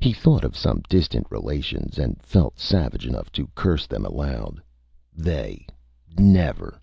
[0.00, 4.60] He thought of some distant relations, and felt savage enough to curse them aloud.
[5.14, 5.68] They!
[6.18, 6.82] Never!